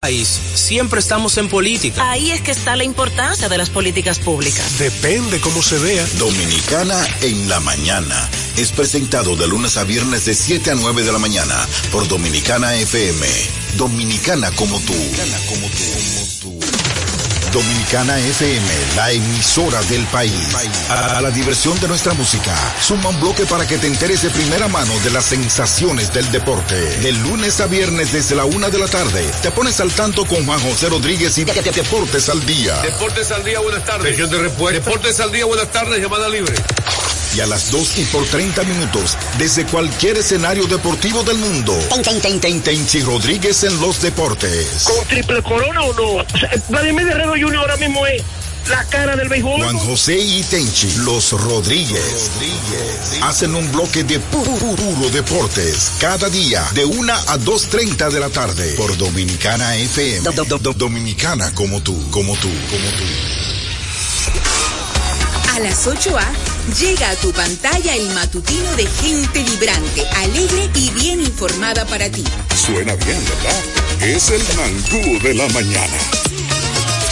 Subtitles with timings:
[0.00, 2.08] país, siempre estamos en política.
[2.08, 4.78] Ahí es que está la importancia de las políticas públicas.
[4.78, 6.06] Depende cómo se vea.
[6.18, 8.28] Dominicana en la mañana.
[8.56, 12.76] Es presentado de lunes a viernes de 7 a 9 de la mañana por Dominicana
[12.76, 13.26] FM.
[13.76, 14.92] Dominicana como tú.
[14.92, 16.37] Dominicana como tú.
[17.52, 20.54] Dominicana FM, la emisora del país.
[20.90, 24.68] A la diversión de nuestra música, suma un bloque para que te enteres de primera
[24.68, 26.74] mano de las sensaciones del deporte.
[26.74, 30.44] De lunes a viernes desde la una de la tarde, te pones al tanto con
[30.44, 32.80] Juan José Rodríguez y Deportes al Día.
[32.82, 34.16] Deportes al Día, buenas tardes.
[34.16, 36.54] Deportes al Día, buenas tardes, llamada libre
[37.36, 41.78] y a las 2 y por 30 minutos desde cualquier escenario deportivo del mundo.
[42.60, 44.84] Tenchi Rodríguez en los deportes.
[44.84, 46.24] ¿Con triple corona o no?
[46.68, 47.56] Vladimir Guerrero Jr.
[47.56, 48.22] ahora mismo es
[48.68, 49.62] la cara del béisbol.
[49.62, 53.22] Juan José y Tenchi, los Rodríguez, Rodríguez.
[53.22, 58.28] hacen un bloque de puro, puro deportes cada día de 1 a 2.30 de la
[58.28, 60.28] tarde por Dominicana FM.
[60.76, 63.04] Dominicana como tú, como tú, como tú.
[65.54, 71.20] A las 8A llega a tu pantalla el matutino de gente vibrante, alegre y bien
[71.20, 72.24] informada para ti.
[72.54, 73.64] Suena bien, ¿verdad?
[74.02, 75.96] Es el mangú de la mañana.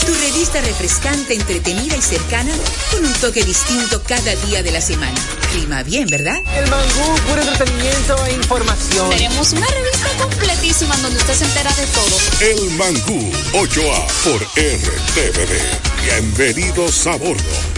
[0.04, 2.52] Tu revista refrescante, entretenida y cercana,
[2.90, 5.20] con un toque distinto cada día de la semana.
[5.52, 6.38] Clima bien, ¿verdad?
[6.56, 9.10] El mangú, puro entretenimiento e información.
[9.10, 12.18] Tenemos una revista completísima donde usted se entera de todo.
[12.40, 16.04] El mangú, 8A por RTVD.
[16.04, 17.75] Bienvenidos a bordo.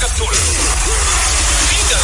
[0.00, 0.36] Captura.
[1.70, 2.00] Mira.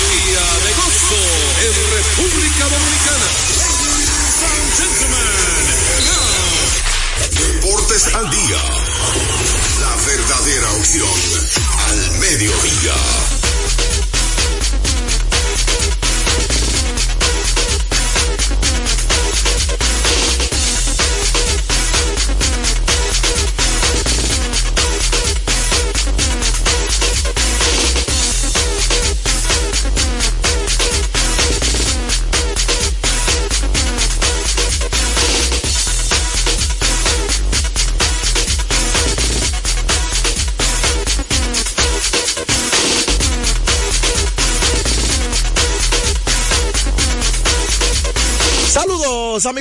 [0.00, 1.22] Día de gozo
[1.60, 3.28] en República Dominicana.
[4.40, 5.64] Ladies gentlemen,
[7.30, 8.60] Deportes al día.
[9.80, 11.18] La verdadera opción
[11.88, 13.39] al mediodía.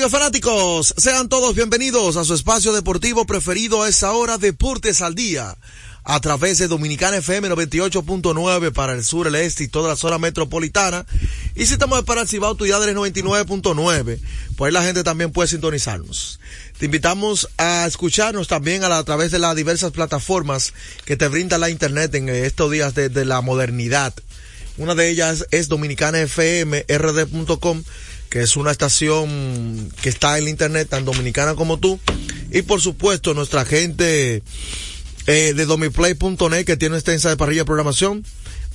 [0.09, 5.58] Fanáticos, sean todos bienvenidos a su espacio deportivo preferido a esa hora, Deportes al Día,
[6.03, 10.18] a través de Dominicana FM 98.9 para el sur, el este y toda la zona
[10.18, 11.06] metropolitana.
[11.56, 14.20] Y si estamos para el Cibao, tu 99.9,
[14.56, 16.40] pues la gente también puede sintonizarnos.
[16.78, 20.74] Te invitamos a escucharnos también a, través de las diversas plataformas
[21.06, 24.14] que te brinda la internet en estos días de, de la modernidad.
[24.78, 27.84] Una de ellas es Dominicana FM, rd.com
[28.29, 32.00] que es una estación que está en internet tan dominicana como tú.
[32.51, 34.44] Y por supuesto, nuestra gente
[35.28, 38.25] eh, de domiplay.net que tiene extensa de parrilla de programación.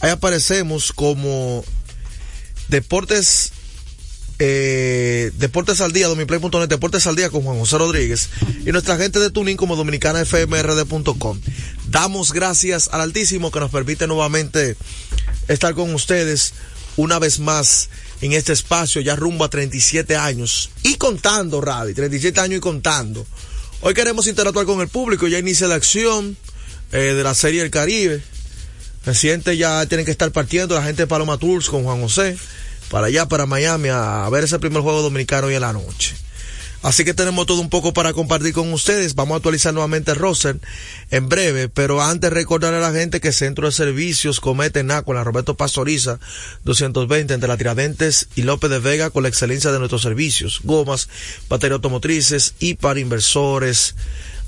[0.01, 1.65] Ahí aparecemos como
[2.69, 3.53] Deportes
[4.41, 8.31] eh, Deportes al Día, domiplay.net, Deportes al Día con Juan José Rodríguez
[8.67, 11.41] y nuestra gente de tuning como dominicanafmrd.com.
[11.89, 14.77] Damos gracias al Altísimo que nos permite nuevamente
[15.47, 16.55] estar con ustedes
[16.97, 17.89] una vez más
[18.25, 23.27] en este espacio ya rumbo a 37 años y contando, Ravi, 37 años y contando.
[23.83, 26.35] Hoy queremos interactuar con el público, ya inicia la acción
[26.91, 28.23] eh, de la Serie del Caribe.
[29.05, 32.39] Reciente ya tienen que estar partiendo la gente de Paloma Tours con Juan José
[32.89, 36.17] para allá, para Miami, a ver ese primer juego dominicano hoy en la noche.
[36.85, 39.15] Así que tenemos todo un poco para compartir con ustedes.
[39.15, 40.19] Vamos a actualizar nuevamente el
[41.11, 45.17] en breve, pero antes recordar a la gente que Centro de Servicios comete NACO en
[45.17, 46.19] la Roberto Pastoriza
[46.65, 50.61] 220 entre la Tiradentes y López de Vega con la excelencia de nuestros servicios.
[50.63, 51.09] Gomas,
[51.49, 53.95] baterías automotrices y para inversores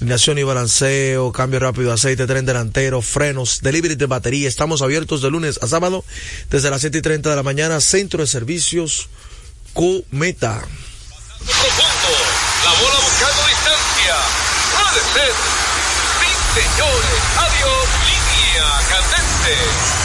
[0.02, 4.46] alineación y balanceo, cambio rápido de aceite, tren delantero, frenos, delivery de batería.
[4.46, 6.04] Estamos abiertos de lunes a sábado
[6.50, 7.80] desde las 7 y 30 de la mañana.
[7.80, 9.08] Centro de Servicios
[9.72, 10.62] Cometa.
[12.64, 14.16] La bola buscando distancia.
[14.96, 15.32] Puede ser.
[16.20, 17.22] Sí, señores.
[17.36, 19.95] Adiós, línea candente.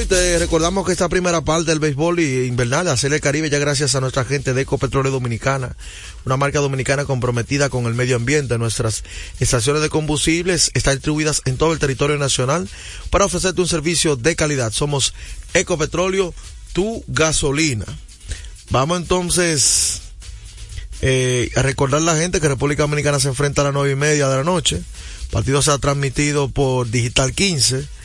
[0.00, 3.94] Y te recordamos que esta primera parte del béisbol invernal, la Serie Caribe, ya gracias
[3.94, 5.76] a nuestra gente de Ecopetróleo Dominicana,
[6.24, 8.58] una marca dominicana comprometida con el medio ambiente.
[8.58, 9.02] Nuestras
[9.40, 12.68] estaciones de combustibles están distribuidas en todo el territorio nacional
[13.10, 14.72] para ofrecerte un servicio de calidad.
[14.72, 15.14] Somos
[15.54, 16.32] Ecopetróleo,
[16.72, 17.86] tu gasolina.
[18.70, 20.02] Vamos entonces
[21.00, 23.96] eh, a recordar a la gente que República Dominicana se enfrenta a las nueve y
[23.96, 24.76] media de la noche.
[24.76, 27.97] El partido se ha transmitido por Digital 15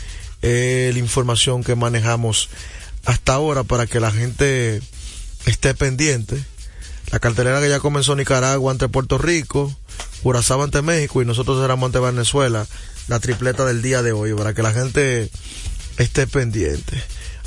[0.43, 2.49] eh, la información que manejamos
[3.05, 4.81] hasta ahora para que la gente
[5.45, 6.43] esté pendiente.
[7.11, 9.75] La cartelera que ya comenzó Nicaragua ante Puerto Rico,
[10.21, 12.67] Curazao ante México y nosotros seremos ante Venezuela,
[13.07, 15.29] la tripleta del día de hoy, para que la gente
[15.97, 17.01] esté pendiente.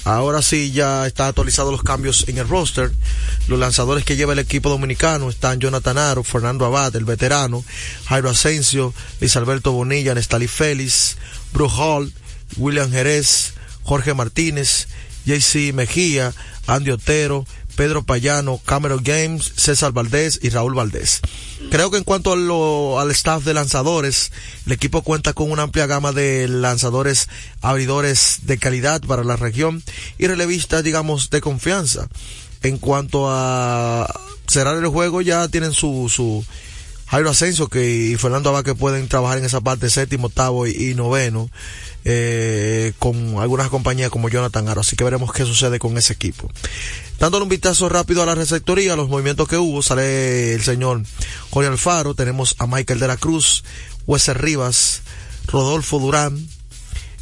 [0.04, 2.92] Ahora sí ya están actualizados los cambios en el roster.
[3.48, 7.64] Los lanzadores que lleva el equipo dominicano están Jonathan Aro, Fernando Abad, el veterano,
[8.06, 11.16] Jairo Asensio, Luis Alberto Bonilla, Nestalí Félix,
[11.52, 12.12] Bruce Hall,
[12.56, 14.88] William Jerez, Jorge Martínez,
[15.26, 16.32] JC Mejía,
[16.66, 17.46] Andy Otero,
[17.76, 21.20] Pedro Payano, Cameron Games, César Valdés y Raúl Valdés.
[21.70, 22.32] Creo que en cuanto
[22.98, 24.32] al staff de lanzadores,
[24.64, 27.28] el equipo cuenta con una amplia gama de lanzadores
[27.60, 29.82] abridores de calidad para la región
[30.18, 32.08] y relevistas, digamos, de confianza.
[32.62, 34.08] En cuanto a
[34.46, 36.44] cerrar el juego, ya tienen su, su
[37.06, 40.94] Jairo Asensio que, y Fernando Abad que pueden trabajar en esa parte séptimo, octavo y
[40.94, 41.48] noveno
[42.04, 44.80] eh, con algunas compañías como Jonathan Aro.
[44.80, 46.50] Así que veremos qué sucede con ese equipo.
[47.18, 51.02] Dándole un vistazo rápido a la receptoría, los movimientos que hubo, sale el señor
[51.50, 53.64] Jorge Alfaro, tenemos a Michael de la Cruz,
[54.06, 55.02] Weser Rivas,
[55.46, 56.48] Rodolfo Durán,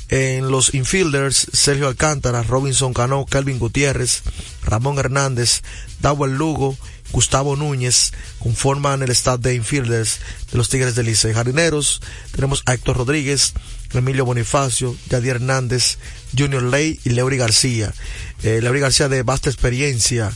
[0.09, 4.23] en los infielders, Sergio Alcántara, Robinson Cano, Kelvin Gutiérrez,
[4.63, 5.63] Ramón Hernández,
[6.01, 6.77] Dawel Lugo,
[7.15, 10.19] Gustavo Núñez conforman el staff de infielders
[10.51, 11.33] de los Tigres de Licey.
[11.33, 12.01] Jarineros,
[12.33, 13.55] tenemos a Héctor Rodríguez,
[13.93, 15.99] Emilio Bonifacio, Yadier Hernández,
[16.37, 17.95] Junior Ley y Leury García.
[18.43, 20.33] Eh, Leury García de vasta experiencia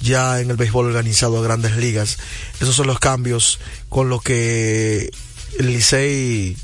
[0.00, 2.16] ya en el béisbol organizado a grandes ligas.
[2.60, 5.10] Esos son los cambios con los que
[5.58, 6.56] el Licey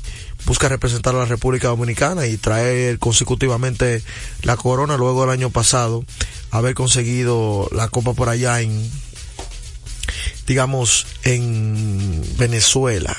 [0.47, 4.01] busca representar a la República Dominicana y traer consecutivamente
[4.41, 6.03] la corona luego del año pasado
[6.51, 8.89] haber conseguido la copa por allá en
[10.49, 13.15] digamos en Venezuela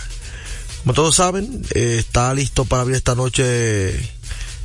[0.83, 3.91] como todos saben, eh, está listo para abrir esta noche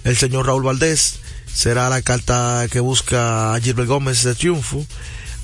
[0.06, 1.20] el señor Raúl Valdés.
[1.54, 4.86] Será la carta que busca a Gilbert Gómez de triunfo.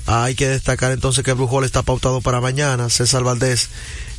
[0.06, 2.88] hay que destacar entonces que Brujol está pautado para mañana.
[2.88, 3.68] César Valdés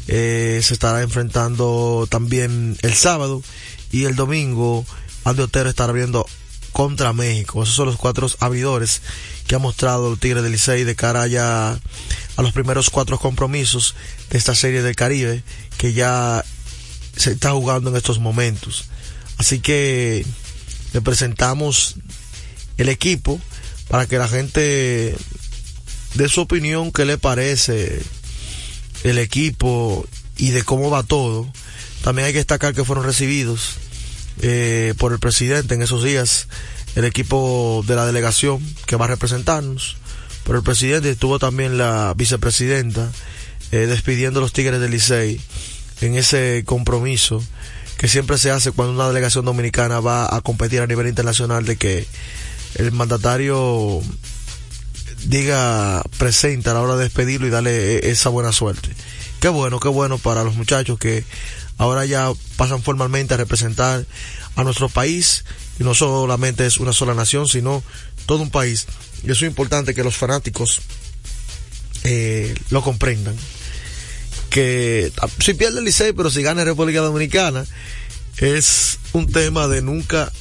[0.08, 3.42] eh, se estará enfrentando también el sábado.
[3.92, 4.86] Y el domingo,
[5.24, 6.28] Andy Otero estará abriendo
[6.74, 7.64] contra México.
[7.64, 9.02] Esos son los cuatro abridores
[9.48, 11.80] que ha mostrado el Tigre del Licey de cara ya
[12.36, 13.96] a los primeros cuatro compromisos
[14.30, 15.44] de esta serie del Caribe
[15.78, 16.44] que ya
[17.16, 18.86] se está jugando en estos momentos.
[19.38, 20.26] Así que
[20.94, 21.96] le presentamos
[22.78, 23.40] el equipo
[23.88, 25.16] para que la gente
[26.16, 28.02] dé su opinión, qué le parece
[29.04, 31.52] el equipo y de cómo va todo.
[32.04, 33.78] También hay que destacar que fueron recibidos
[34.42, 36.48] eh, por el presidente en esos días
[36.96, 39.98] el equipo de la delegación que va a representarnos.
[40.44, 43.12] Pero el presidente estuvo también la vicepresidenta
[43.72, 45.40] eh, despidiendo a los Tigres del Licey
[46.02, 47.44] en ese compromiso
[47.98, 51.78] que siempre se hace cuando una delegación dominicana va a competir a nivel internacional de
[51.78, 52.06] que
[52.76, 54.02] el mandatario
[55.26, 58.90] diga presente a la hora de despedirlo y darle e-, esa buena suerte.
[59.40, 61.24] Qué bueno, qué bueno para los muchachos que
[61.78, 64.06] ahora ya pasan formalmente a representar
[64.56, 65.46] a nuestro país
[65.80, 67.84] y no solamente es una sola nación, sino
[68.26, 68.86] todo un país.
[69.24, 70.82] Y eso es importante que los fanáticos
[72.04, 73.36] eh, lo comprendan.
[74.50, 77.66] Que ah, si pierde el Licey, pero si gana República Dominicana,
[78.38, 80.32] es un tema de nunca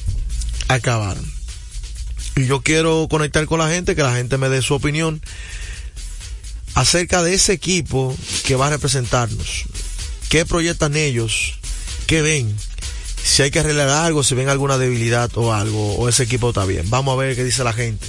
[0.67, 1.17] acabar.
[2.35, 5.21] Y yo quiero conectar con la gente, que la gente me dé su opinión
[6.73, 9.65] acerca de ese equipo que va a representarnos.
[10.29, 11.59] ¿Qué proyectan ellos?
[12.07, 12.55] ¿Qué ven?
[13.23, 16.65] Si hay que arreglar algo, si ven alguna debilidad o algo, o ese equipo está
[16.65, 16.89] bien.
[16.89, 18.05] Vamos a ver qué dice la gente.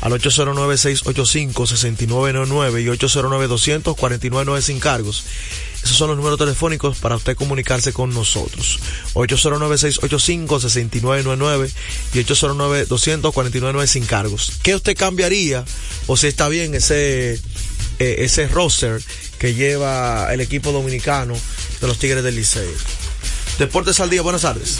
[0.00, 5.24] Al 809-685-6999 y 809-249 sin cargos.
[5.82, 8.80] Esos son los números telefónicos para usted comunicarse con nosotros.
[9.14, 11.70] 809-685-6999
[12.14, 14.54] y 809-249 sin cargos.
[14.62, 15.64] ¿Qué usted cambiaría
[16.08, 19.00] o si está bien ese, eh, ese roster
[19.38, 21.36] que lleva el equipo dominicano
[21.80, 22.97] de los Tigres del Liceo?
[23.58, 24.78] Deportes al día, buenas tardes.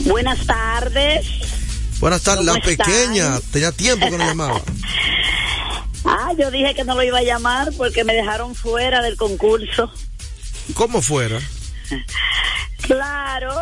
[0.00, 1.24] Buenas tardes.
[2.00, 3.38] Buenas tardes, la pequeña.
[3.52, 4.60] Tenía tiempo que no llamaba.
[6.04, 9.88] ah, yo dije que no lo iba a llamar porque me dejaron fuera del concurso.
[10.74, 11.40] ¿Cómo fuera?
[12.82, 13.54] Claro,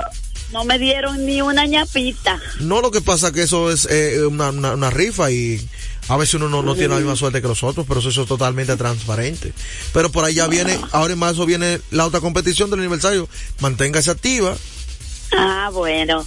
[0.53, 2.41] no me dieron ni una ñapita.
[2.61, 5.61] No, lo que pasa que eso es eh, una, una, rifa y
[6.11, 8.27] a veces uno no, no tiene la misma suerte que los otros, pero eso es
[8.27, 9.53] totalmente transparente.
[9.93, 13.29] Pero por ahí ya viene, ahora en marzo viene la otra competición del aniversario.
[13.61, 14.57] Manténgase activa.
[15.31, 16.27] Ah, bueno.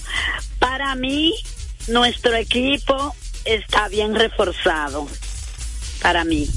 [0.57, 1.33] Para mí,
[1.89, 3.13] nuestro equipo
[3.43, 5.05] está bien reforzado.
[6.01, 6.49] Para mí.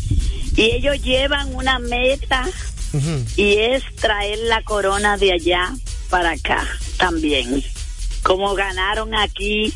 [0.55, 2.49] Y ellos llevan una meta
[3.35, 5.75] y es traer la corona de allá
[6.11, 6.65] para acá
[6.97, 7.65] también.
[8.23, 9.75] Como ganaron aquí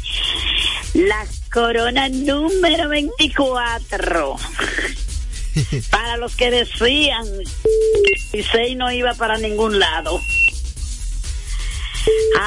[0.95, 4.37] la corona número 24.
[5.90, 7.26] para los que decían
[8.33, 10.21] que no iba para ningún lado.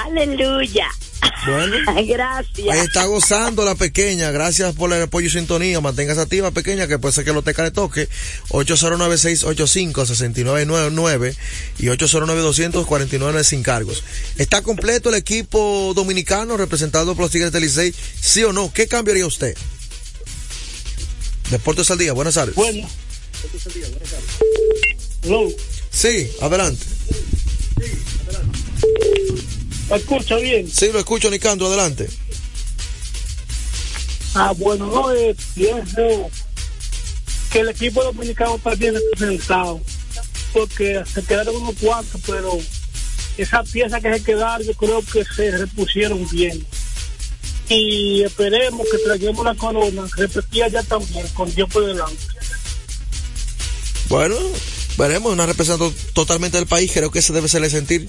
[0.06, 0.88] Aleluya.
[1.46, 1.76] Bueno,
[2.08, 2.70] gracias.
[2.70, 4.32] Ahí está gozando la pequeña.
[4.32, 5.82] Gracias por el apoyo y sintonía.
[5.82, 8.08] Manténgase activa, pequeña, que puede ser que lo teca le toque.
[8.50, 11.36] 809-685-6999
[11.80, 14.04] y 809-249 sin cargos.
[14.38, 17.94] ¿Está completo el equipo dominicano representado por los Tigres del Licey?
[18.20, 18.72] ¿Sí o no?
[18.74, 19.58] ¿Qué cambiaría usted?
[21.52, 22.56] Deportes al día, buenas tardes.
[22.56, 22.88] Bueno.
[23.44, 24.30] Deportes al día, buenas tardes.
[25.92, 26.86] Sí, adelante.
[27.80, 27.92] Sí,
[28.26, 28.58] adelante.
[29.90, 30.70] ¿Me escucha bien?
[30.70, 32.10] Sí, lo escucho, Nicandro, adelante.
[34.36, 36.30] Ah, bueno, no, eh, pienso
[37.52, 39.80] que el equipo dominicano está bien representado,
[40.52, 42.58] porque se quedaron unos cuantos, pero
[43.38, 46.66] esa pieza que se quedaron, yo creo que se repusieron bien.
[47.70, 52.18] Y esperemos que traigamos la corona, repetía ya también, con Dios por delante.
[54.10, 54.36] Bueno,
[54.98, 58.08] veremos una representación totalmente del país, creo que ese debe ser el sentir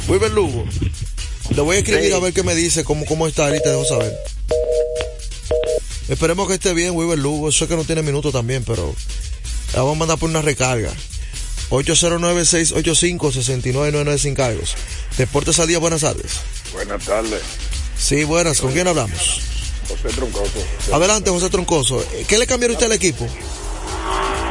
[0.08, 0.64] Wilber Lugo.
[1.54, 3.84] Le voy a escribir a ver qué me dice, cómo, cómo está y te dejo
[3.84, 4.16] saber.
[6.08, 7.50] Esperemos que esté bien, Wilber Lugo.
[7.50, 8.94] Sé que no tiene minutos también, pero
[9.72, 10.92] la vamos a mandar por una recarga.
[11.70, 14.74] 809-685-6999 sin cargos.
[15.16, 16.40] Deportes al día, buenas tardes.
[16.72, 17.40] Buenas tardes.
[18.00, 18.60] Sí, buenas.
[18.60, 19.42] ¿Con quién hablamos?
[19.88, 20.58] José Troncoso.
[20.92, 22.04] Adelante, José Troncoso.
[22.26, 23.26] ¿Qué le cambiaría usted al equipo?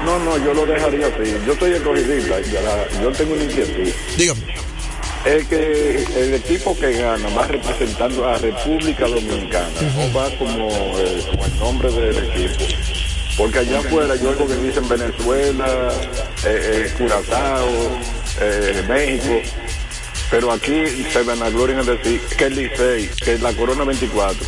[0.06, 1.34] No, no, yo lo dejaría así.
[1.46, 2.40] Yo estoy escogidista.
[3.02, 3.90] Yo tengo una inquietud.
[4.18, 4.70] Dígame
[5.26, 11.24] es que el equipo que gana va representando a República Dominicana, no va como, eh,
[11.30, 12.66] como, el nombre del equipo.
[13.38, 15.92] Porque allá afuera yo oigo que dicen Venezuela,
[16.46, 17.70] eh, eh Curazao,
[18.42, 19.42] eh, México,
[20.30, 24.48] pero aquí se van a decir que el Licey, que la Corona 24,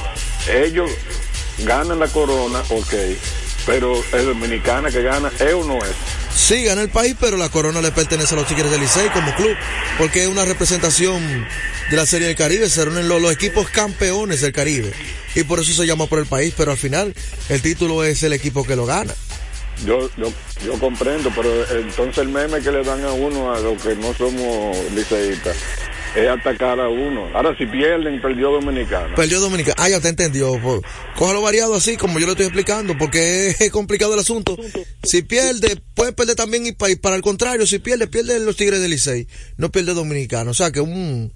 [0.54, 0.92] ellos
[1.60, 2.94] ganan la Corona, ok,
[3.66, 5.92] pero es Dominicana que gana, ¿es o no es?
[6.36, 9.36] Sí, gana el país, pero la corona le pertenece a los Tigres del Licey como
[9.36, 9.56] club,
[9.98, 11.46] porque es una representación
[11.90, 14.92] de la Serie del Caribe, se reúnen los, equipos campeones del Caribe,
[15.36, 17.14] y por eso se llama por el país, pero al final
[17.50, 19.14] el título es el equipo que lo gana.
[19.86, 20.32] Yo, yo,
[20.64, 24.14] yo comprendo, pero entonces el meme que le dan a uno a los que no
[24.14, 25.58] somos liceístas
[26.16, 27.28] es atacar a uno.
[27.34, 29.16] Ahora si pierden, perdió Dominicana.
[29.16, 29.76] Perdió Dominicana.
[29.78, 30.60] Ah, ya te entendió.
[30.62, 30.82] Pues,
[31.16, 34.58] cógelo variado así, como yo lo estoy explicando, porque es complicado el asunto.
[35.04, 38.92] Si pierde, puede perder también y para, el contrario, si pierde, pierde los Tigres del
[38.92, 40.52] Licey, no pierde Dominicano.
[40.52, 41.32] O sea que un,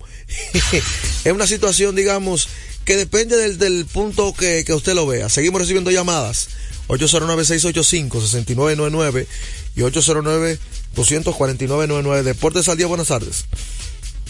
[1.23, 2.49] es una situación, digamos,
[2.83, 5.29] que depende del, del punto que, que usted lo vea.
[5.29, 6.49] Seguimos recibiendo llamadas.
[6.87, 9.27] 809-685-6999
[9.75, 12.23] y 809-249-99.
[12.23, 13.45] Deportes al día, buenas tardes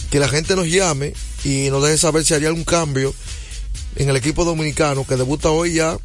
[0.09, 3.13] que la gente nos llame y nos deje saber si haría algún cambio
[3.95, 5.97] en el equipo dominicano que debuta hoy ya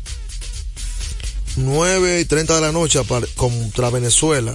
[1.56, 3.00] 9 y 30 de la noche
[3.36, 4.54] contra Venezuela.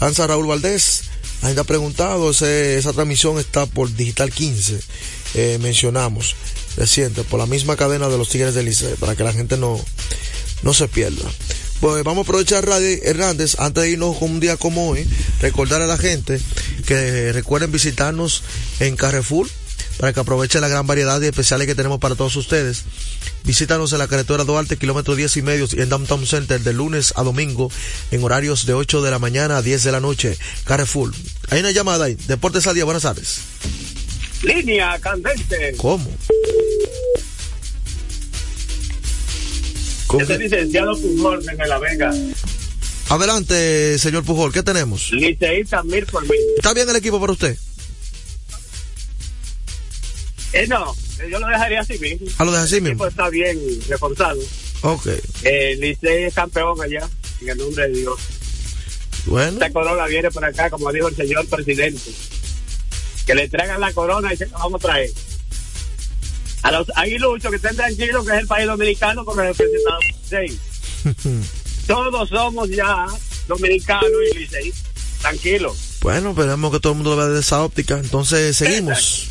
[0.00, 1.02] Lanza Raúl Valdés.
[1.42, 4.80] La gente ha preguntado, esa transmisión está por Digital 15.
[5.34, 6.36] Eh, mencionamos
[6.76, 9.80] reciente, por la misma cadena de los Tigres del Liceo, para que la gente no,
[10.62, 11.30] no se pierda.
[11.80, 15.06] Pues vamos a aprovechar Radio Hernández antes de irnos un día como hoy,
[15.40, 16.38] recordar a la gente
[16.86, 18.42] que recuerden visitarnos
[18.80, 19.48] en Carrefour
[20.00, 22.84] para que aprovechen la gran variedad de especiales que tenemos para todos ustedes.
[23.44, 27.12] Visítanos en la carretera Duarte, kilómetro 10 y medio, y en Downtown Center de lunes
[27.16, 27.70] a domingo,
[28.10, 30.38] en horarios de 8 de la mañana a 10 de la noche.
[30.64, 31.12] Carrefour.
[31.50, 32.14] Hay una llamada ahí.
[32.26, 33.40] Deportes al día, buenas tardes.
[34.42, 35.74] Línea candente.
[35.76, 36.10] ¿Cómo?
[40.10, 40.22] ¿Cómo?
[40.22, 42.12] Este licenciado Pujol en La Vega.
[43.10, 45.12] Adelante, señor Pujol, ¿qué tenemos?
[45.12, 46.40] Liceísta mil por mil.
[46.56, 47.56] ¿Está bien el equipo para usted?
[50.52, 50.96] Eh, no,
[51.30, 52.26] yo lo dejaría así mismo.
[52.38, 52.88] ¿A lo deja así mismo?
[52.88, 54.40] El equipo está bien reforzado.
[54.80, 55.06] Ok.
[55.44, 57.08] Eh, Licey es campeón allá,
[57.40, 58.18] en el nombre de Dios.
[59.26, 59.52] Bueno.
[59.52, 62.10] Esta corona viene por acá, como dijo el señor presidente.
[63.26, 65.10] Que le traigan la corona y se la vamos a traer.
[66.62, 70.58] A los aguiluchos que estén tranquilos, que es el país dominicano, porque representado Licey.
[71.86, 73.06] Todos somos ya
[73.48, 74.72] dominicanos y Licey.
[75.20, 75.74] Tranquilo.
[76.00, 77.98] Bueno, esperemos que todo el mundo lo vea de esa óptica.
[77.98, 79.28] Entonces, seguimos.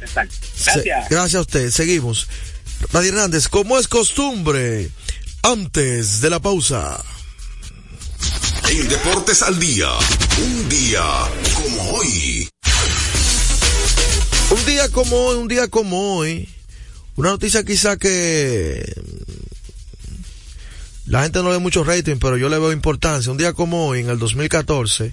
[0.00, 0.36] Exacto.
[0.64, 1.08] Gracias.
[1.08, 1.70] Se, gracias a usted.
[1.70, 2.28] Seguimos.
[2.92, 4.90] Radio Hernández, como es costumbre,
[5.42, 7.02] antes de la pausa.
[8.68, 9.90] En Deportes al Día,
[10.38, 11.02] un día
[11.54, 12.48] como hoy.
[14.50, 16.48] Un día como hoy, un día como hoy.
[17.16, 18.84] Una noticia quizá que
[21.06, 23.30] la gente no ve mucho rating, pero yo le veo importancia.
[23.30, 25.12] Un día como hoy, en el 2014,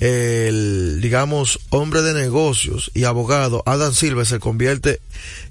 [0.00, 5.00] el, digamos, hombre de negocios y abogado Adam Silver se convierte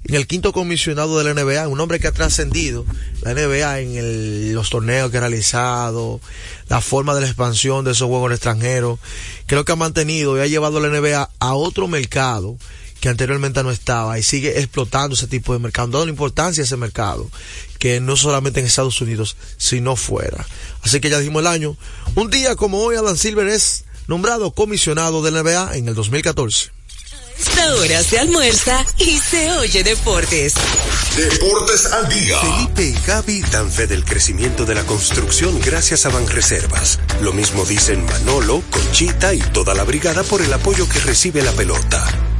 [0.04, 2.84] en el quinto comisionado de la NBA, un hombre que ha trascendido
[3.22, 6.20] la NBA en el, los torneos que ha realizado,
[6.68, 8.98] la forma de la expansión de esos juegos extranjeros,
[9.46, 12.56] creo que ha mantenido y ha llevado la NBA a otro mercado
[13.00, 16.76] que anteriormente no estaba y sigue explotando ese tipo de mercado, dando importancia a ese
[16.76, 17.30] mercado,
[17.78, 20.46] que no solamente en Estados Unidos, sino fuera.
[20.82, 21.76] Así que ya dijimos el año.
[22.14, 26.70] Un día como hoy, Adam Silver es nombrado comisionado de la NBA en el 2014.
[27.38, 30.54] Esta hora se almuerza y se oye deportes.
[31.16, 32.36] Deportes al día.
[32.40, 36.98] Felipe y Gaby dan fe del crecimiento de la construcción gracias a Banreservas.
[37.20, 41.52] Lo mismo dicen Manolo, Conchita y toda la brigada por el apoyo que recibe la
[41.52, 42.27] pelota.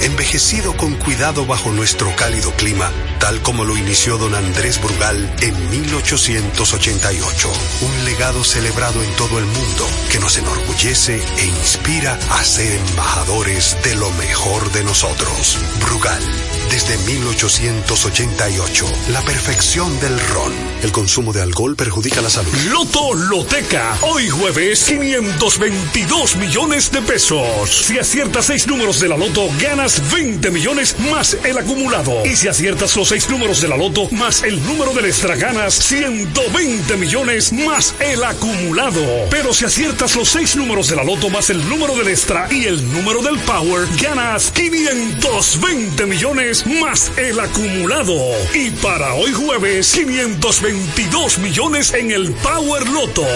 [0.00, 5.70] envejecido con cuidado bajo nuestro cálido clima, tal como lo inició don Andrés Brugal en
[5.70, 7.52] 1888.
[7.82, 13.76] Un legado celebrado en todo el mundo que nos enorgullece e inspira a ser embajadores
[13.82, 15.58] de lo mejor de nosotros.
[15.80, 16.22] Brugal,
[16.70, 20.52] desde 1888, la perfección del ron.
[20.82, 22.52] El consumo de alcohol perjudica la salud.
[22.70, 27.86] Loto Loteca, hoy jueves 522 millones de pesos.
[27.86, 29.48] Si aciertas seis números de la Loto,
[29.86, 32.26] ganas 20 millones más el acumulado.
[32.26, 35.74] Y si aciertas los seis números de la Loto más el número del extra, ganas
[35.74, 39.00] 120 millones más el acumulado.
[39.30, 42.64] Pero si aciertas los seis números de la Loto más el número del extra y
[42.64, 48.16] el número del Power, ganas 520 millones más el acumulado.
[48.54, 53.26] Y para hoy jueves, 522 millones en el Power Loto.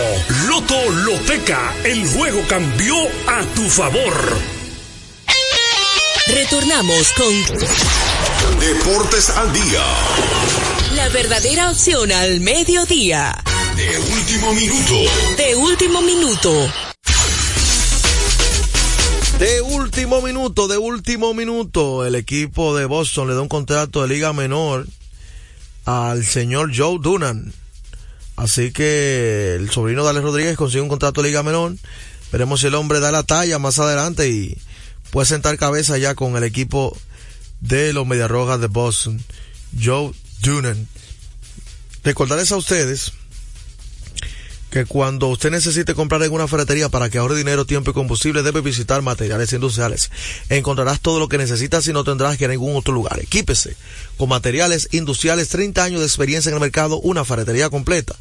[0.48, 2.96] Loto Loteca, el juego cambió
[3.28, 4.59] a tu favor.
[6.32, 7.34] Retornamos con
[8.60, 9.82] Deportes al día.
[10.94, 13.42] la verdadera opción al mediodía.
[13.76, 14.94] De último minuto.
[15.36, 16.72] De último minuto.
[19.40, 24.08] De último minuto, de último minuto, el equipo de Boston le da un contrato de
[24.08, 24.86] liga menor
[25.84, 27.52] al señor Joe Dunan.
[28.36, 31.74] Así que el sobrino de Alex Rodríguez consigue un contrato de liga menor.
[32.30, 34.56] Veremos si el hombre da la talla más adelante y
[35.10, 36.96] puede sentar cabeza ya con el equipo
[37.60, 39.22] de los Medias Rojas de Boston.
[39.80, 40.88] Joe Dunan.
[42.02, 43.12] Recordarles a ustedes
[44.70, 48.42] que cuando usted necesite comprar en una ferretería para que ahorre dinero, tiempo y combustible,
[48.42, 50.10] debe visitar materiales industriales.
[50.48, 53.18] Encontrarás todo lo que necesitas y no tendrás que ir a ningún otro lugar.
[53.18, 53.76] Equípese
[54.16, 58.14] con materiales industriales, 30 años de experiencia en el mercado, una ferretería completa.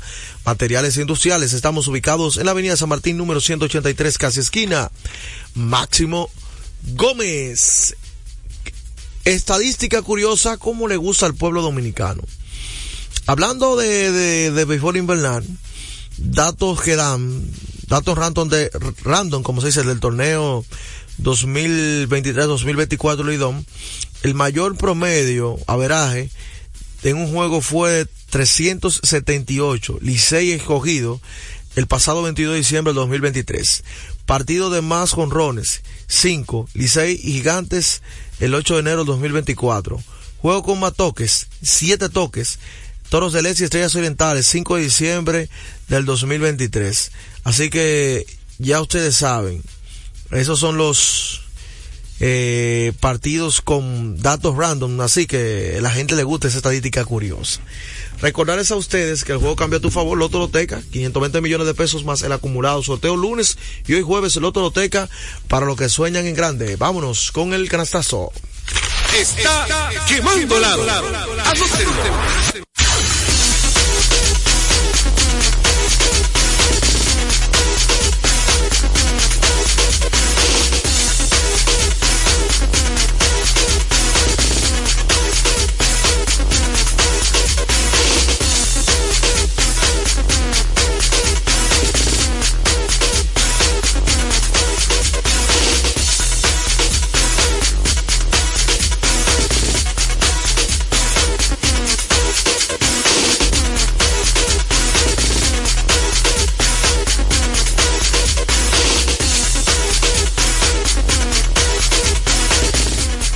[0.44, 4.92] Materiales industriales, estamos ubicados en la avenida San Martín número 183, casi esquina.
[5.54, 6.32] Máximo
[6.84, 7.96] Gómez.
[9.26, 12.24] Estadística curiosa, ¿cómo le gusta al pueblo dominicano?
[13.28, 15.46] Hablando de, de, de béisbol invernal,
[16.18, 17.44] datos que dan,
[17.88, 18.72] datos random de,
[19.04, 20.66] random, como se dice, del torneo
[21.22, 23.66] 2023-2024 Lidón,
[24.24, 26.32] el mayor promedio, averaje,
[27.04, 31.22] en un juego fue 378, Licey escogido
[31.76, 33.84] el pasado 22 de diciembre del 2023.
[34.30, 38.04] Partido de más jonrones, 5, Licey y Gigantes
[38.40, 40.00] el 8 de enero del 2024.
[40.38, 42.60] Juego con más toques, 7 toques,
[43.10, 45.50] Toros de Leche y Estrellas Orientales, 5 de diciembre
[45.88, 47.12] del 2023.
[47.44, 48.28] Así que
[48.60, 49.64] ya ustedes saben,
[50.30, 51.42] esos son los
[52.20, 57.62] eh, partidos con datos random, así que a la gente le gusta esa estadística curiosa.
[58.22, 61.74] Recordarles a ustedes que el juego cambia a tu favor, Loto Loteca, 520 millones de
[61.74, 65.10] pesos más el acumulado, sorteo lunes y hoy jueves Loto Loteca
[65.48, 66.76] para los que sueñan en grande.
[66.76, 68.32] Vámonos con el canastazo.
[69.18, 70.84] Está, quemando, lado.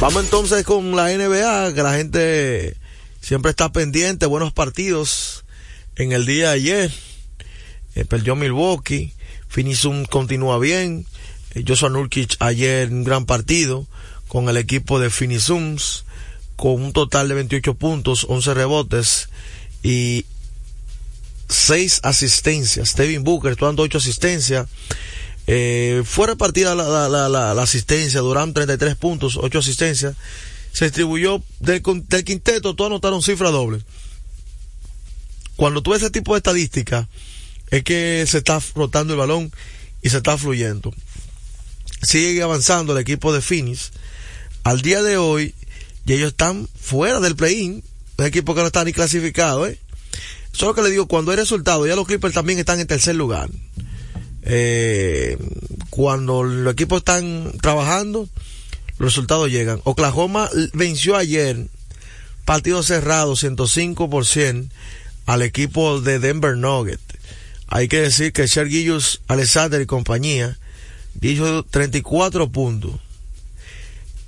[0.03, 2.75] Vamos entonces con la NBA, que la gente
[3.21, 5.45] siempre está pendiente, buenos partidos.
[5.95, 6.91] En el día de ayer,
[7.95, 9.13] eh, perdió Milwaukee,
[9.47, 11.05] Finisum continúa bien,
[11.55, 13.87] eh, Joshua Nurkic ayer un gran partido
[14.27, 16.03] con el equipo de Finisums,
[16.57, 19.29] con un total de 28 puntos, 11 rebotes
[19.83, 20.25] y
[21.47, 22.93] 6 asistencias.
[22.97, 24.67] Devin Booker, dando 8 asistencias.
[25.45, 30.15] Eh, fue repartida la, la, la, asistencia, Durán 33 puntos, 8 asistencias.
[30.71, 33.81] Se distribuyó del, quinteto, todos anotaron cifra doble.
[35.55, 37.07] Cuando tú ves ese tipo de estadística,
[37.69, 39.51] es que se está rotando el balón
[40.01, 40.93] y se está fluyendo.
[42.01, 43.91] Sigue avanzando el equipo de Phoenix.
[44.63, 45.53] Al día de hoy,
[46.05, 47.83] y ellos están fuera del play-in,
[48.17, 49.77] un equipo que no está ni clasificado, ¿eh?
[50.51, 53.49] Que le digo, cuando hay resultado, ya los Clippers también están en tercer lugar
[54.45, 55.37] eh,
[55.89, 58.27] cuando los equipos están trabajando,
[58.97, 59.79] los resultados llegan.
[59.83, 61.67] Oklahoma venció ayer,
[62.45, 64.69] partido cerrado, 105%
[65.25, 66.99] al equipo de Denver Nugget.
[67.67, 70.57] Hay que decir que Sergillus Alexander y compañía
[71.15, 72.91] dijo 34 puntos.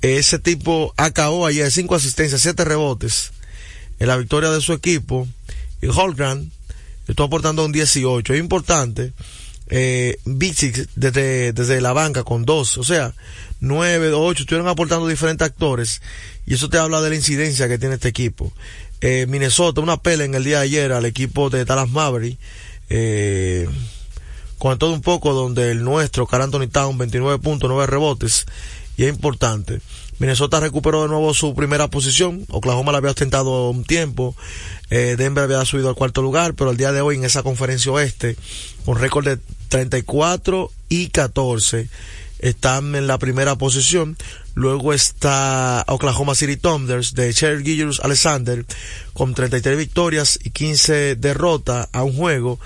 [0.01, 3.31] Ese tipo acabó ayer 5 asistencias, 7 rebotes
[3.99, 5.27] en la victoria de su equipo.
[5.81, 6.49] Y Holgram
[7.07, 8.33] está aportando un 18.
[8.33, 9.13] Es importante
[9.67, 13.13] eh, desde, desde la banca con dos, o sea,
[13.59, 16.01] nueve, ocho, estuvieron aportando diferentes actores
[16.45, 18.53] y eso te habla de la incidencia que tiene este equipo.
[19.01, 22.37] Eh, Minnesota, una pelea en el día de ayer al equipo de Dallas Maverick,
[22.89, 23.67] eh,
[24.57, 28.45] con todo un poco donde el nuestro, Car Anthony Town, 29 puntos, 9 rebotes,
[28.97, 29.81] y es importante.
[30.17, 32.45] Minnesota recuperó de nuevo su primera posición.
[32.49, 34.35] Oklahoma la había ostentado un tiempo.
[34.89, 37.91] Eh, Denver había subido al cuarto lugar, pero el día de hoy en esa conferencia
[37.91, 38.37] oeste,
[38.85, 41.89] con récord de 34 y 14,
[42.39, 44.17] están en la primera posición.
[44.53, 48.65] Luego está Oklahoma City Thunders de Cherry Gillers Alexander
[49.13, 52.59] con 33 victorias y 15 derrotas a un juego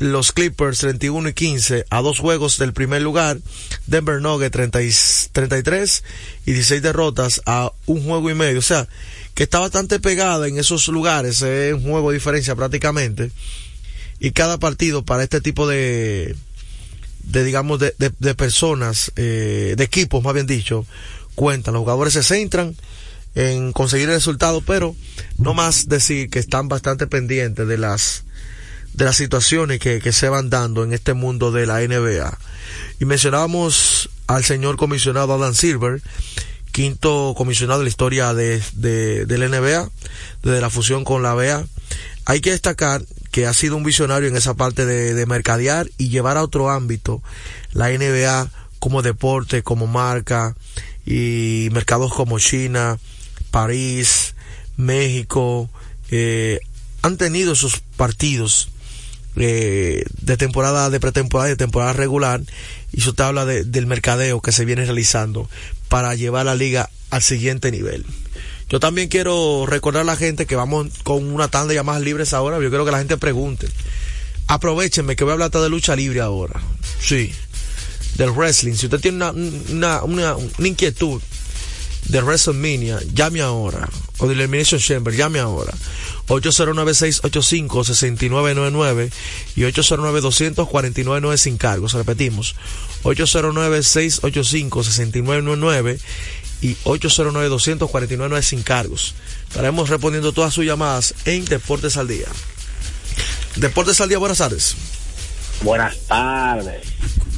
[0.00, 3.38] los Clippers 31 y 15 a dos juegos del primer lugar,
[3.86, 6.04] Denver Nuggets 33
[6.46, 8.88] y 16 derrotas a un juego y medio, o sea,
[9.34, 13.30] que está bastante pegada en esos lugares, es un juego de diferencia prácticamente,
[14.18, 16.34] y cada partido para este tipo de,
[17.24, 20.86] de digamos, de, de, personas, eh, de equipos más bien dicho,
[21.34, 22.74] cuentan, los jugadores se centran
[23.34, 24.96] en conseguir el resultado, pero
[25.36, 28.24] no más decir que están bastante pendientes de las
[28.94, 32.38] de las situaciones que, que se van dando en este mundo de la NBA.
[33.00, 36.02] Y mencionábamos al señor comisionado Alan Silver,
[36.72, 39.90] quinto comisionado de la historia de, de, la NBA,
[40.42, 41.64] desde la fusión con la BA.
[42.26, 46.08] Hay que destacar que ha sido un visionario en esa parte de, de mercadear y
[46.08, 47.22] llevar a otro ámbito
[47.72, 50.56] la NBA como deporte, como marca
[51.06, 52.98] y mercados como China,
[53.50, 54.34] París,
[54.76, 55.70] México,
[56.10, 56.60] eh,
[57.02, 58.68] han tenido sus partidos
[59.40, 62.42] eh, de temporada, de pretemporada y de temporada regular,
[62.92, 65.48] y su tabla de, del mercadeo que se viene realizando
[65.88, 68.04] para llevar la liga al siguiente nivel.
[68.68, 72.32] Yo también quiero recordar a la gente que vamos con una tanda de llamadas libres
[72.32, 72.60] ahora.
[72.60, 73.66] Yo quiero que la gente pregunte.
[74.46, 76.60] Aprovechenme que voy a hablar de lucha libre ahora.
[77.00, 77.32] Sí.
[78.16, 81.20] del wrestling, si usted tiene una, una, una, una inquietud
[82.06, 83.88] de WrestleMania, llame ahora.
[84.18, 85.72] O de Elimination Chamber, llame ahora.
[86.30, 89.10] 809-685-6999
[89.56, 91.94] y 809-249-9 sin cargos.
[91.94, 92.54] Repetimos.
[93.02, 95.98] 809-685-6999
[96.62, 99.16] y 809-249-9 sin cargos.
[99.48, 102.28] Estaremos respondiendo todas sus llamadas en Deportes al Día.
[103.56, 104.76] Deportes al Día, buenas tardes.
[105.62, 106.86] Buenas tardes.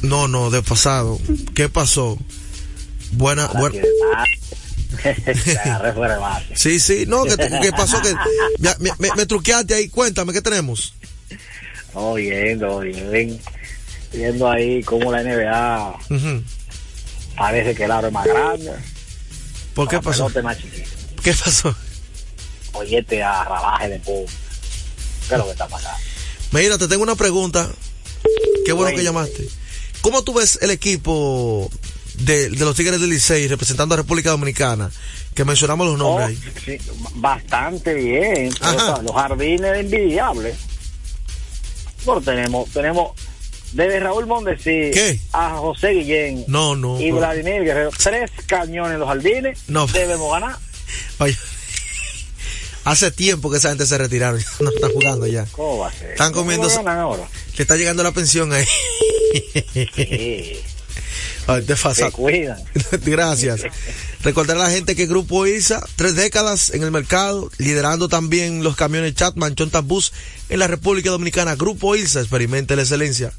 [0.01, 1.19] No, no, de pasado.
[1.55, 2.19] ¿Qué pasó?
[3.11, 3.81] Buena, buena.
[6.55, 8.01] sí, sí, no, ¿qué, qué pasó?
[8.01, 8.13] Que
[8.79, 10.93] me, me, me, truqueaste ahí, cuéntame, ¿qué tenemos?
[11.93, 13.39] Oh, viendo, bien,
[14.11, 16.43] viendo ahí cómo la NBA uh -huh.
[17.35, 18.71] parece que el aro es más grande.
[19.73, 20.29] ¿Por qué pasó?
[20.43, 20.57] Más
[21.23, 21.75] ¿Qué pasó?
[22.73, 24.25] Oyete a rabaje de pum.
[25.27, 25.97] ¿Qué es lo que está pasando?
[26.51, 27.69] Mira, te tengo una pregunta.
[28.65, 28.97] Qué bueno Oye.
[28.97, 29.47] que llamaste.
[30.01, 31.69] ¿Cómo tú ves el equipo
[32.19, 34.91] de, de, los Tigres del Licey representando a República Dominicana,
[35.33, 36.53] que mencionamos los nombres oh, ahí.
[36.65, 38.51] Sí, bastante bien.
[39.03, 40.55] Los jardines envidiables.
[42.05, 43.11] Bueno, tenemos, tenemos
[43.73, 45.19] desde Raúl Mondesí ¿Qué?
[45.31, 49.87] a José Guillén no, no, y Vladimir Guerrero, tres cañones en los jardines, no.
[49.87, 50.57] debemos ganar.
[51.19, 51.35] Oye,
[52.83, 55.45] hace tiempo que esa gente se retiraron, no están jugando ya.
[55.51, 56.11] ¿Cómo va a ser?
[56.11, 56.69] Están comiendo.
[56.87, 57.27] ahora?
[57.57, 58.65] Le está llegando la pensión ahí.
[59.95, 60.59] Sí.
[61.47, 62.57] Ay, te Se cuidan.
[63.05, 63.61] Gracias.
[64.23, 68.75] Recordar a la gente que Grupo ISA, tres décadas en el mercado, liderando también los
[68.75, 70.13] camiones Chatman, Chontabús
[70.49, 71.55] en la República Dominicana.
[71.55, 73.33] Grupo ISA, experimenta la excelencia.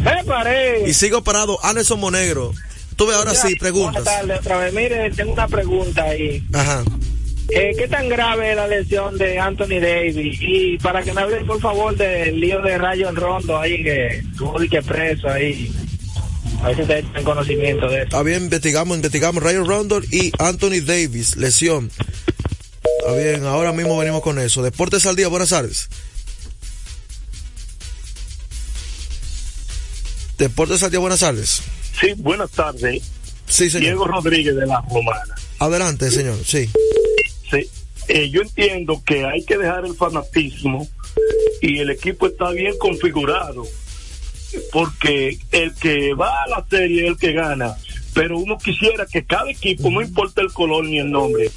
[0.00, 0.88] Me paré.
[0.88, 2.52] Y sigo parado, Anderson Monegro.
[2.96, 4.04] Tuve ahora Mira, sí preguntas.
[4.04, 4.74] Buenas tardes otra vez.
[4.74, 6.44] Mire, tengo una pregunta ahí.
[6.52, 6.82] Ajá.
[7.48, 10.38] Eh, ¿Qué tan grave es la lesión de Anthony Davis?
[10.40, 14.58] Y para que me hablen, por favor, del lío de Rayon Rondo ahí, que tuvo
[14.68, 15.72] que preso ahí.
[16.62, 18.04] A ver si ustedes tienen conocimiento de eso.
[18.04, 19.42] Está bien, investigamos, investigamos.
[19.42, 21.90] Rayon Rondo y Anthony Davis, lesión.
[22.98, 24.62] Está bien, ahora mismo venimos con eso.
[24.62, 25.88] Deportes al día, buenas tardes.
[30.38, 31.62] Deportes al día, buenas tardes.
[32.00, 33.02] Sí, buenas tardes.
[33.46, 33.82] Sí, señor.
[33.82, 35.34] Diego Rodríguez de la Romana.
[35.58, 36.68] Adelante, señor, sí.
[37.50, 37.70] Sí,
[38.08, 40.88] eh, yo entiendo que hay que dejar el fanatismo
[41.62, 43.66] y el equipo está bien configurado
[44.72, 47.76] porque el que va a la serie es el que gana
[48.14, 51.50] pero uno quisiera que cada equipo no importa el color ni el nombre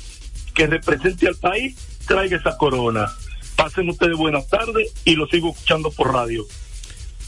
[0.54, 1.76] que represente al país
[2.08, 3.12] traiga esa corona
[3.56, 6.46] pasen ustedes buenas tardes y lo sigo escuchando por radio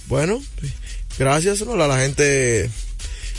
[0.08, 0.42] bueno
[1.18, 1.74] gracias ¿no?
[1.74, 2.70] a la gente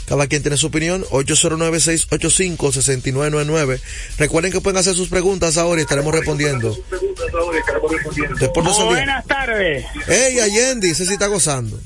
[0.06, 1.04] cada quien tiene su opinión.
[1.04, 3.80] 809-685-6999.
[4.18, 6.76] Recuerden que pueden hacer sus preguntas ahora y estaremos respondiendo.
[8.38, 9.86] De Buenas tardes.
[10.06, 11.80] Hey, Allende, ese sí está gozando.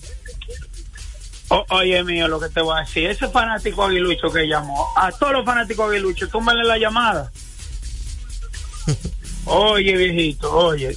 [1.48, 3.08] O, oye, mío, lo que te voy a decir.
[3.08, 7.30] Ese fanático aguilucho que llamó, a todos los fanáticos aguiluchos, túmbale la llamada.
[9.44, 10.96] oye, viejito, oye.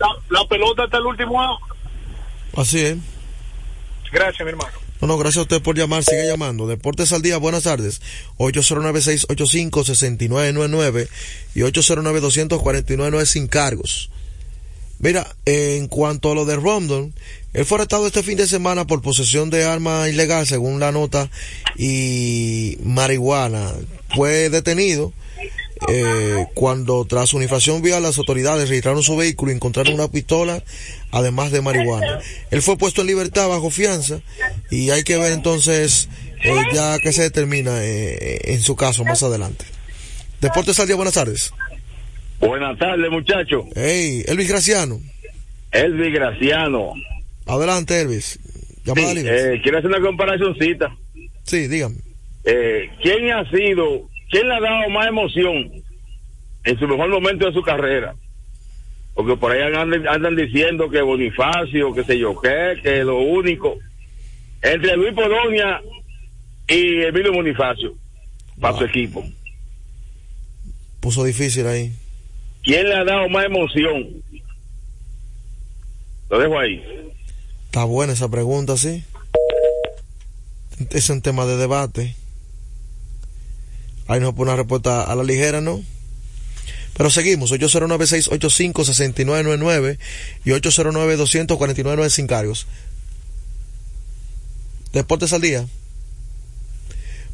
[0.00, 1.58] la, la pelota está el último año.
[2.56, 2.96] Así es.
[4.12, 4.72] Gracias, mi hermano.
[5.00, 6.66] No, no, gracias a usted por llamar, sigue llamando.
[6.66, 8.00] Deportes al día, buenas tardes.
[8.38, 11.08] 809-685-6999
[11.54, 14.08] y 809-249 sin cargos.
[14.98, 17.12] Mira, en cuanto a lo de Rondon,
[17.52, 21.28] él fue arrestado este fin de semana por posesión de arma ilegal, según la nota,
[21.76, 23.70] y marihuana.
[24.14, 25.12] Fue detenido
[25.88, 30.62] eh, cuando tras su infracción vial las autoridades registraron su vehículo y encontraron una pistola,
[31.10, 32.20] además de marihuana.
[32.50, 34.20] Él fue puesto en libertad bajo fianza
[34.70, 36.08] y hay que ver entonces
[36.42, 39.64] eh, ya que se determina eh, en su caso más adelante.
[40.40, 41.52] Deportes al día, buenas tardes.
[42.40, 43.64] Buenas tardes, muchacho.
[43.74, 45.00] Hey, Elvis Graciano.
[45.72, 46.92] Elvis Graciano.
[47.46, 48.38] Adelante, Elvis.
[48.84, 50.96] Llamada sí, eh, quiero hacer una comparacióncita.
[51.44, 51.96] Sí, dígame.
[52.44, 55.70] Eh, ¿Quién ha sido, quién le ha dado más emoción
[56.64, 58.14] en su mejor momento de su carrera?
[59.14, 63.78] Porque por ahí andan, andan diciendo que Bonifacio, que sé yo qué, que lo único.
[64.62, 65.80] Entre Luis Polonia
[66.68, 67.94] y Emilio Bonifacio,
[68.60, 69.24] para su equipo.
[71.00, 71.92] Puso difícil ahí.
[72.62, 74.22] ¿Quién le ha dado más emoción?
[76.28, 76.84] Lo dejo ahí.
[77.66, 79.04] Está buena esa pregunta, sí.
[80.90, 82.16] Es un tema de debate.
[84.08, 85.82] Ahí nos pone una respuesta a la ligera, ¿no?
[86.96, 89.98] Pero seguimos, 809-685-6999
[90.44, 92.66] y 809-249 sin cargos.
[94.92, 95.66] Deportes al día.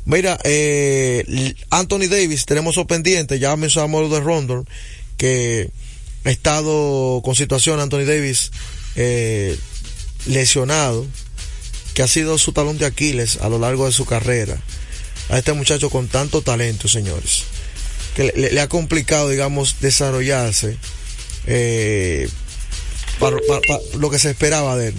[0.05, 4.69] Mira, eh, Anthony Davis, tenemos eso pendiente, ya mencionamos lo de Rondon,
[5.17, 5.71] que
[6.25, 8.51] ha estado con situación Anthony Davis
[8.97, 9.57] eh,
[10.27, 11.07] lesionado,
[11.95, 14.61] que ha sido su talón de Aquiles a lo largo de su carrera.
[15.33, 17.45] A este muchacho con tanto talento, señores,
[18.15, 20.77] que le, ha complicado, digamos, desarrollarse
[21.49, 22.29] eh,
[23.19, 23.37] para,
[23.99, 24.95] lo que se esperaba de él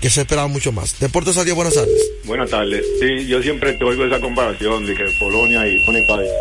[0.00, 0.98] que se esperaba mucho más.
[0.98, 2.10] Deportes día, buenas tardes.
[2.24, 2.86] Buenas tardes.
[3.00, 6.32] Sí, yo siempre te oigo esa comparación de que Polonia y Bonifacio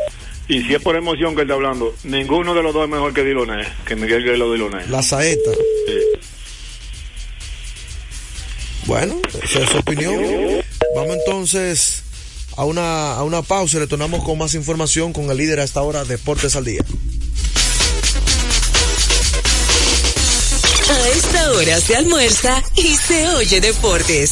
[0.49, 3.13] y si es por emoción que él está hablando, ninguno de los dos es mejor
[3.13, 4.87] que Diloné, que Miguel Guerrero Diloné.
[4.87, 5.51] La saeta.
[5.85, 5.93] Sí.
[8.87, 10.15] Bueno, esa es su opinión.
[10.95, 11.98] Vamos entonces
[12.59, 15.81] a una, a una pausa y retornamos con más información con el líder a esta
[15.81, 16.81] hora, Deportes al Día.
[20.89, 24.31] A esta hora se almuerza y se oye deportes.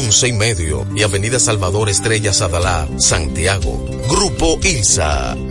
[0.01, 3.85] y medio, y Avenida Salvador Estrella Sadalá, Santiago.
[4.09, 5.50] Grupo ILSA.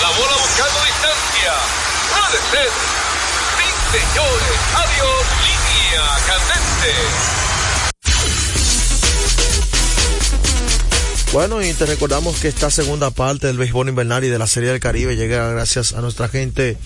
[0.00, 1.52] La bola buscando distancia.
[2.10, 2.70] Puede ser.
[3.56, 4.58] Sí, señores.
[4.74, 5.22] Adiós.
[5.44, 6.92] Línea candente.
[11.32, 14.70] Bueno, y te recordamos que esta segunda parte del béisbol invernal y de la Serie
[14.70, 16.76] del Caribe llega gracias a nuestra gente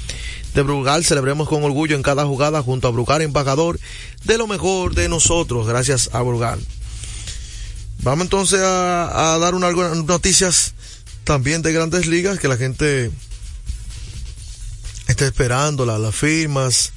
[0.54, 1.04] de Brugal.
[1.04, 3.78] Celebremos con orgullo en cada jugada junto a Brugal, embajador
[4.24, 6.60] de lo mejor de nosotros, gracias a Brugal.
[8.02, 10.74] Vamos entonces a, dar una, algunas noticias
[11.24, 13.10] también de grandes ligas que la gente
[15.08, 16.92] está esperando, las firmas,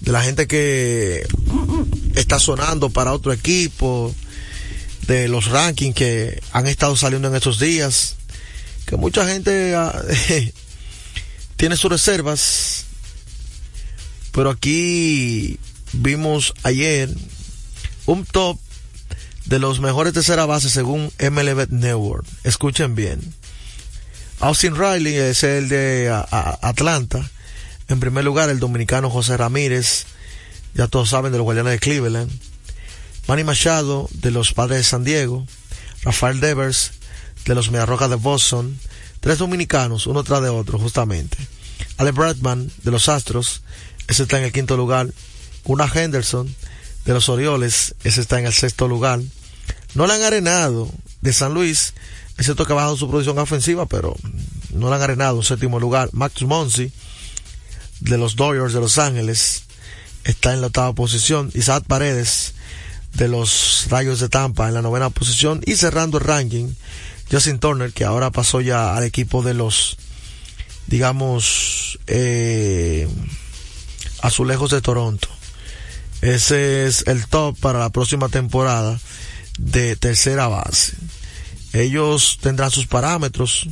[0.00, 1.26] de la gente que
[2.14, 4.14] está sonando para otro equipo,
[5.06, 8.16] de los rankings que han estado saliendo en estos días,
[8.86, 10.02] que mucha gente ah,
[11.56, 12.84] tiene sus reservas,
[14.32, 15.58] pero aquí
[15.92, 17.10] vimos ayer
[18.06, 18.58] un top
[19.46, 22.26] de los mejores tercera base según MLB Network.
[22.44, 23.20] Escuchen bien.
[24.40, 27.30] Austin Riley es el de Atlanta.
[27.88, 30.06] En primer lugar, el dominicano José Ramírez.
[30.74, 32.30] Ya todos saben de los Guardianes de Cleveland.
[33.28, 35.46] Manny Machado de los Padres de San Diego.
[36.02, 36.92] Rafael Devers
[37.46, 38.78] de los Mediarrojas de Boston.
[39.20, 41.38] Tres dominicanos, uno tras de otro, justamente.
[41.96, 43.62] Ale Bradman de los Astros.
[44.08, 45.08] Ese está en el quinto lugar.
[45.64, 46.54] Una Henderson
[47.04, 47.94] de los Orioles.
[48.04, 49.20] Ese está en el sexto lugar.
[49.96, 50.88] No le han arenado
[51.22, 51.92] de San Luis
[52.38, 54.14] es cierto que ha bajado su producción ofensiva, pero
[54.72, 56.10] no le han arenado un séptimo lugar.
[56.12, 56.92] Max Monsi,
[58.00, 59.62] de los Dodgers de Los Ángeles,
[60.24, 61.50] está en la octava posición.
[61.54, 62.52] Isaac Paredes,
[63.14, 65.62] de los Rayos de Tampa, en la novena posición.
[65.64, 66.68] Y cerrando el ranking,
[67.30, 69.96] Justin Turner, que ahora pasó ya al equipo de los,
[70.88, 73.08] digamos, eh,
[74.20, 75.28] azulejos de Toronto.
[76.20, 78.98] Ese es el top para la próxima temporada
[79.58, 80.94] de tercera base
[81.76, 83.68] ellos tendrán sus parámetros,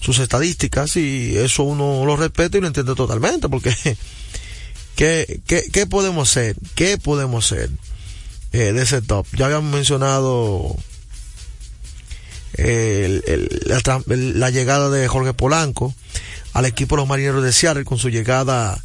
[0.00, 3.74] sus estadísticas y eso uno lo respeta y lo entiende totalmente porque
[4.96, 6.56] ¿qué, qué, podemos hacer?
[6.74, 7.70] ¿Qué podemos hacer
[8.52, 9.26] eh, de ese top?
[9.36, 10.76] Ya habíamos mencionado
[12.56, 15.94] la, llegada de Jorge Polanco
[16.52, 18.78] al equipo de los marineros de Seattle con su llegada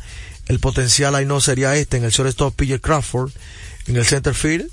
[0.48, 3.32] el potencial ahí no sería este en el shortstop PJ Crawford
[3.88, 4.70] en el center field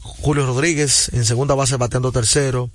[0.00, 2.70] Julio Rodríguez en segunda base bateando tercero,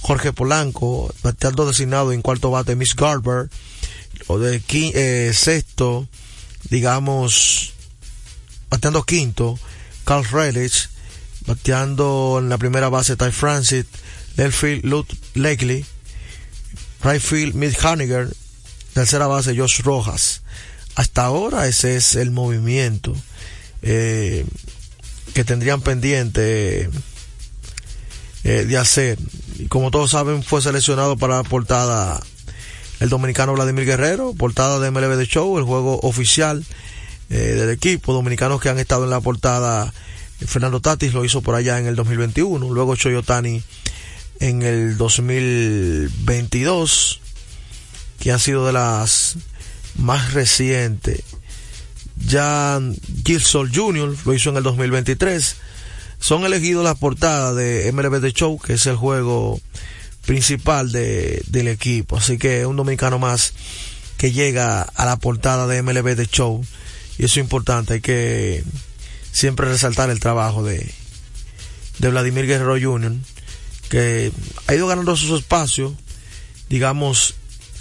[0.00, 3.50] Jorge Polanco bateando designado en cuarto bate Miss Garber,
[4.26, 6.08] o de eh, sexto,
[6.70, 7.72] digamos,
[8.70, 9.58] bateando quinto,
[10.04, 10.88] Carl Relich,
[11.46, 13.86] bateando en la primera base Ty Francis,
[14.36, 15.84] left field Lut Lakely,
[17.02, 18.34] right field Mitch Haniger,
[18.94, 20.42] tercera base Josh Rojas.
[20.94, 23.14] Hasta ahora ese es el movimiento.
[23.82, 24.44] Eh,
[25.34, 26.90] que tendrían pendiente
[28.44, 29.18] eh, de hacer.
[29.58, 32.20] Y como todos saben, fue seleccionado para la portada
[33.00, 36.64] el dominicano Vladimir Guerrero, portada de MLB The Show, el juego oficial
[37.30, 39.92] eh, del equipo, dominicanos que han estado en la portada.
[40.46, 43.62] Fernando Tatis lo hizo por allá en el 2021, luego Choyotani
[44.38, 47.20] en el 2022,
[48.20, 49.36] que ha sido de las
[49.96, 51.24] más recientes
[52.28, 54.16] Jan Gilson Jr.
[54.24, 55.56] lo hizo en el 2023.
[56.18, 59.60] Son elegidos las portadas de MLB The Show, que es el juego
[60.24, 62.16] principal de, del equipo.
[62.16, 63.52] Así que un dominicano más
[64.16, 66.64] que llega a la portada de MLB The Show.
[67.18, 68.64] Y eso es importante, hay que
[69.32, 70.92] siempre resaltar el trabajo de,
[71.98, 73.12] de Vladimir Guerrero Jr.,
[73.88, 74.32] que
[74.66, 75.94] ha ido ganando su espacio,
[76.68, 77.34] digamos,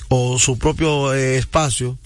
[0.09, 1.97] o su propio eh, espacio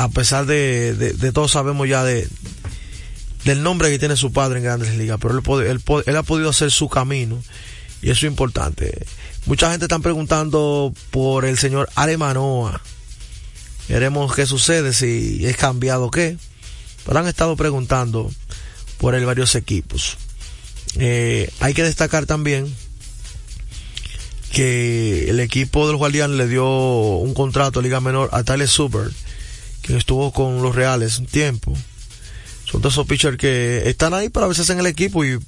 [0.00, 2.26] a pesar de, de, todos sabemos ya de
[3.44, 6.70] del nombre que tiene su padre en Grandes Ligas, pero él, él, ha podido hacer
[6.70, 7.42] su camino
[8.00, 9.06] y eso es importante.
[9.44, 12.80] Mucha gente está preguntando por el señor Alemanoa.
[13.90, 16.38] Veremos qué sucede, si es cambiado o qué.
[17.04, 18.30] Pero han estado preguntando
[18.96, 20.16] por él varios equipos.
[20.98, 22.74] Eh, hay que destacar también
[24.50, 29.10] que el equipo del Guardián le dio un contrato a Liga Menor a Tyler Super
[29.82, 31.74] quien estuvo con los Reales un tiempo.
[32.64, 35.38] Son de esos pitchers que están ahí para veces en el equipo y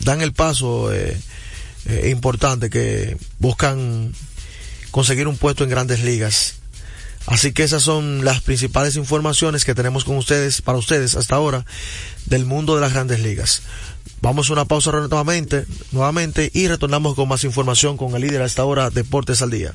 [0.00, 1.16] dan el paso eh,
[1.86, 4.12] eh, importante que buscan
[4.90, 6.56] conseguir un puesto en grandes ligas.
[7.26, 11.64] Así que esas son las principales informaciones que tenemos con ustedes, para ustedes hasta ahora,
[12.26, 13.62] del mundo de las grandes ligas.
[14.20, 18.46] Vamos a una pausa nuevamente, nuevamente y retornamos con más información con el líder a
[18.46, 19.74] esta hora, Deportes al Día.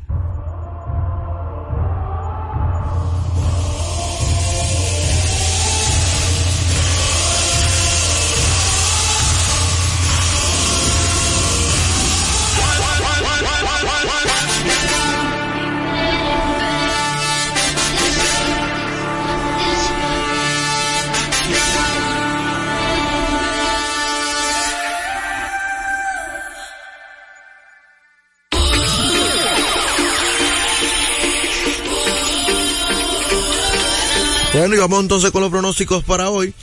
[34.71, 36.53] Bueno, y vamos entonces con los pronósticos para hoy.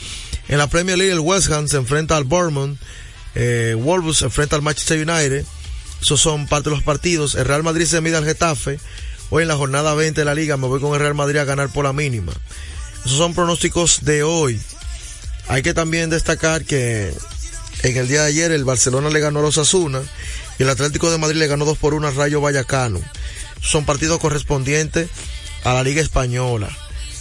[0.49, 2.79] En la Premier League, el West Ham se enfrenta al Bournemouth.
[3.35, 5.45] Eh, Wolves se enfrenta al Manchester United.
[6.01, 7.35] Esos son parte de los partidos.
[7.35, 8.81] El Real Madrid se mide al Getafe.
[9.29, 11.45] Hoy en la jornada 20 de la liga me voy con el Real Madrid a
[11.45, 12.33] ganar por la mínima.
[13.05, 14.59] Esos son pronósticos de hoy.
[15.49, 17.13] Hay que también destacar que
[17.83, 20.01] en el día de ayer el Barcelona le ganó a los Asuna
[20.59, 23.03] y el Atlético de Madrid le ganó 2 por 1 al Rayo Vallecano.
[23.61, 25.11] Son partidos correspondientes
[25.63, 26.75] a la Liga Española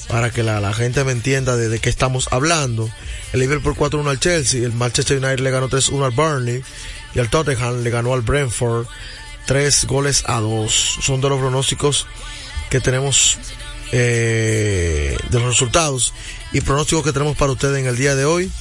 [0.08, 2.90] para que la, la, gente me entienda de, qué estamos hablando.
[3.34, 6.64] El Liverpool 4-1 al Chelsea, el Manchester United le ganó 3-1 al Burnley
[7.14, 8.88] y el Tottenham le ganó al Brentford
[9.46, 11.00] 3 goles a 2.
[11.02, 12.08] Son de los pronósticos
[12.70, 13.38] que tenemos
[13.92, 16.14] eh, de los resultados
[16.52, 18.52] y pronósticos que tenemos para ustedes en el día de hoy.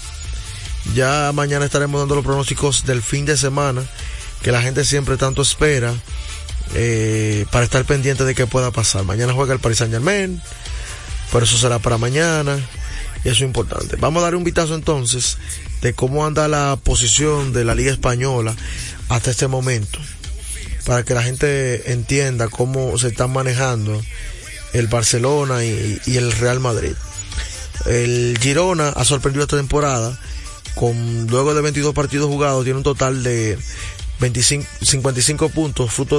[0.95, 3.85] Ya mañana estaremos dando los pronósticos del fin de semana
[4.43, 5.93] que la gente siempre tanto espera
[6.75, 9.05] eh, para estar pendiente de qué pueda pasar.
[9.05, 10.41] Mañana juega el Paris Saint Germain
[11.33, 12.59] pero eso será para mañana
[13.25, 13.97] y eso es importante.
[13.97, 15.39] Vamos a dar un vistazo entonces
[15.83, 18.55] de cómo anda la posición de la Liga Española
[19.09, 19.99] hasta este momento,
[20.85, 24.01] para que la gente entienda cómo se están manejando
[24.73, 26.93] el Barcelona y, el Real Madrid.
[27.87, 30.19] El Girona ha sorprendido esta temporada,
[30.75, 33.59] con luego de 22 partidos jugados, tiene un total de
[34.21, 36.15] 25, 55 puntos, fruto de